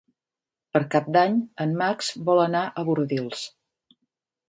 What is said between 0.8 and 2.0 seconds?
Cap d'Any en